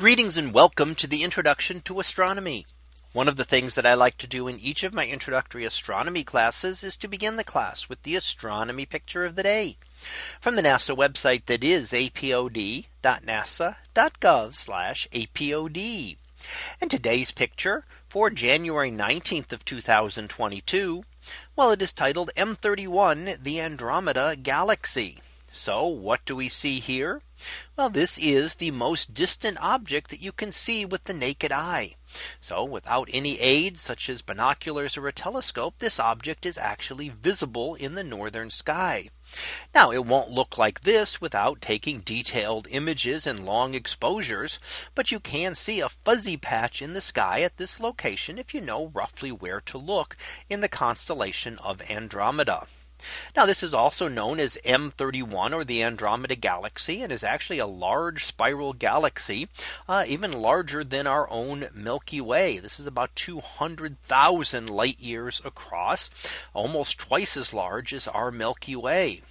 [0.00, 2.64] Greetings and welcome to the introduction to astronomy.
[3.12, 6.24] One of the things that I like to do in each of my introductory astronomy
[6.24, 9.76] classes is to begin the class with the astronomy picture of the day
[10.40, 12.86] from the NASA website that is apod.nasa.gov
[15.12, 16.16] apod.
[16.80, 21.04] And today's picture for January 19th of 2022.
[21.56, 25.18] Well, it is titled M31 the Andromeda Galaxy.
[25.52, 27.22] So what do we see here?
[27.76, 31.96] Well, this is the most distant object that you can see with the naked eye.
[32.40, 37.74] So without any aids such as binoculars or a telescope, this object is actually visible
[37.74, 39.10] in the northern sky.
[39.74, 44.60] Now it won't look like this without taking detailed images and long exposures.
[44.94, 48.60] But you can see a fuzzy patch in the sky at this location if you
[48.60, 50.16] know roughly where to look
[50.48, 52.66] in the constellation of Andromeda.
[53.36, 57.66] Now this is also known as M31 or the Andromeda Galaxy and is actually a
[57.66, 59.48] large spiral galaxy
[59.88, 62.58] uh, even larger than our own Milky Way.
[62.58, 66.10] This is about 200,000 light years across
[66.54, 69.22] almost twice as large as our Milky Way.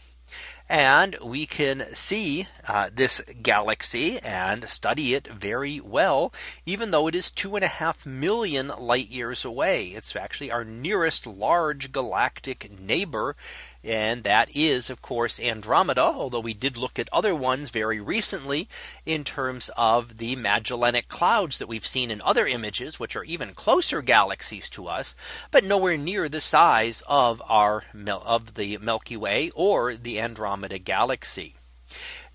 [0.70, 6.32] And we can see uh, this galaxy and study it very well,
[6.64, 9.88] even though it is two and a half million light years away.
[9.88, 13.36] It's actually our nearest large galactic neighbor.
[13.82, 18.68] And that is, of course, Andromeda, although we did look at other ones very recently
[19.06, 23.54] in terms of the Magellanic clouds that we've seen in other images, which are even
[23.54, 25.16] closer galaxies to us,
[25.50, 31.56] but nowhere near the size of our of the Milky Way or the Andromeda galaxy.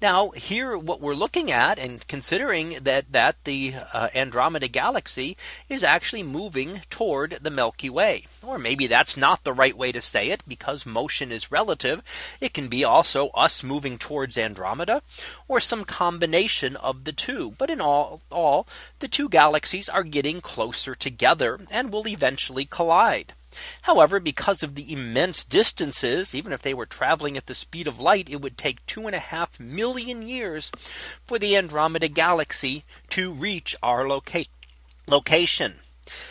[0.03, 5.37] Now here what we're looking at and considering that that the uh, Andromeda galaxy
[5.69, 8.27] is actually moving toward the Milky Way.
[8.43, 12.03] Or maybe that's not the right way to say it because motion is relative.
[12.41, 15.03] It can be also us moving towards Andromeda
[15.49, 17.55] or some combination of the two.
[17.57, 18.67] But in all all
[18.99, 23.33] the two galaxies are getting closer together and will eventually collide.
[23.83, 28.01] However, because of the immense distances, even if they were traveling at the speed of
[28.01, 30.71] light, it would take two and a half million years
[31.27, 34.45] for the Andromeda galaxy to reach our loca
[35.07, 35.81] location.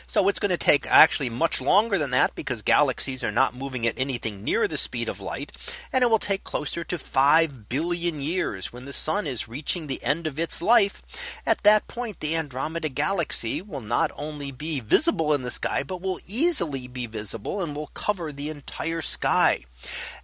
[0.08, 3.88] So it's going to take actually much longer than that because galaxies are not moving
[3.88, 5.52] at anything near the speed of light.
[5.92, 10.04] And it will take closer to 5 billion years when the sun is reaching the
[10.04, 11.02] end of its life.
[11.46, 16.02] At that point, the Andromeda galaxy will not only be visible in the sky, but
[16.02, 19.66] will easily be visible and will cover the entire sky.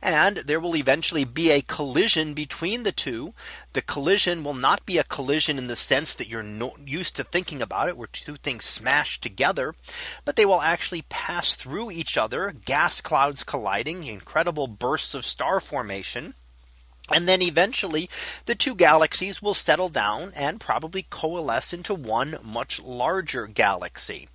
[0.01, 3.33] And there will eventually be a collision between the two.
[3.73, 7.23] The collision will not be a collision in the sense that you're no used to
[7.23, 9.75] thinking about it, where two things smash together,
[10.25, 15.59] but they will actually pass through each other, gas clouds colliding, incredible bursts of star
[15.59, 16.33] formation.
[17.11, 18.09] And then eventually
[18.45, 24.27] the two galaxies will settle down and probably coalesce into one much larger galaxy.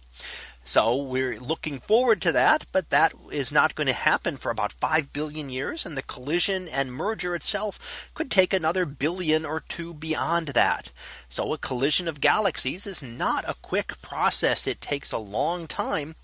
[0.64, 2.66] So we're looking forward to that.
[2.72, 5.84] But that is not going to happen for about 5 billion years.
[5.84, 10.90] And the collision and merger itself could take another billion or two beyond that.
[11.28, 14.66] So a collision of galaxies is not a quick process.
[14.66, 16.14] It takes a long time.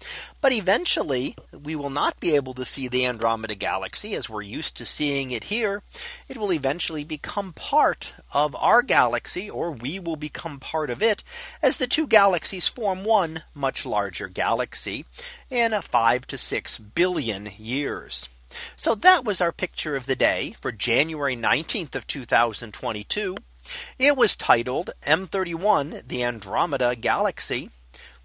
[0.40, 4.74] But eventually we will not be able to see the Andromeda galaxy as we're used
[4.78, 5.82] to seeing it here.
[6.28, 11.22] It will eventually become part of our galaxy or we will become part of it
[11.60, 15.04] as the two galaxies form one much larger galaxy
[15.50, 18.28] in uh, 5 to 6 billion years.
[18.76, 23.36] So that was our picture of the day for January 19th of 2022.
[23.98, 27.70] It was titled M31 the Andromeda Galaxy.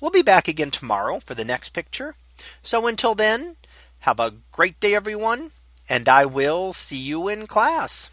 [0.01, 2.15] We'll be back again tomorrow for the next picture.
[2.63, 3.55] So until then,
[3.99, 5.51] have a great day, everyone,
[5.87, 8.09] and I will see you in class.